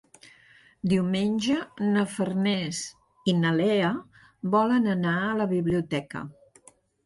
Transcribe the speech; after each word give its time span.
Diumenge 0.93 1.57
na 1.89 2.07
Farners 2.15 2.81
i 3.33 3.37
na 3.43 3.53
Lea 3.61 3.93
volen 4.59 4.93
anar 4.99 5.17
a 5.31 5.41
la 5.45 5.51
biblioteca. 5.57 6.29